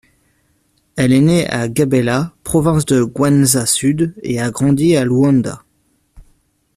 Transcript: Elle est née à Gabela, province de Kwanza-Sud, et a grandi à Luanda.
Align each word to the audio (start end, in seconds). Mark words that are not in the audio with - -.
Elle 0.95 1.13
est 1.13 1.21
née 1.21 1.47
à 1.47 1.69
Gabela, 1.69 2.33
province 2.43 2.87
de 2.87 3.03
Kwanza-Sud, 3.03 4.15
et 4.23 4.41
a 4.41 4.49
grandi 4.49 4.95
à 4.95 5.05
Luanda. 5.05 5.61